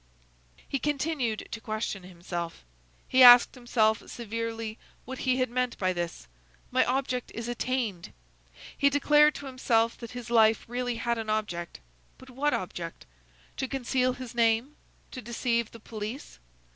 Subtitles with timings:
[0.67, 2.65] He continued to question himself.
[3.07, 6.27] He asked himself severely what he had meant by this,
[6.71, 8.11] "My object is attained!"
[8.75, 11.81] He declared to himself that his life really had an object;
[12.17, 13.05] but what object?
[13.57, 14.75] To conceal his name?
[15.11, 16.39] To deceive the police?